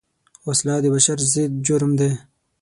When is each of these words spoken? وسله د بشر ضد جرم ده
وسله 0.47 0.75
د 0.81 0.85
بشر 0.95 1.17
ضد 1.33 1.51
جرم 1.65 1.91
ده 1.99 2.09